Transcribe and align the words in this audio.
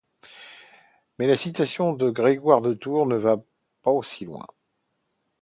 Mais 1.19 1.27
la 1.27 1.37
citation 1.37 1.93
de 1.93 2.09
Grégoire 2.09 2.61
de 2.61 2.73
Tours 2.73 3.05
ne 3.05 3.17
va 3.17 3.37
pas 3.83 3.91
aussi 3.91 4.25
loin. 4.25 4.47